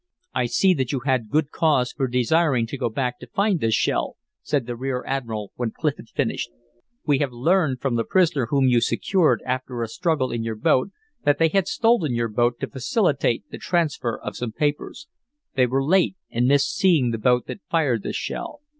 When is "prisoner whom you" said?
8.03-8.81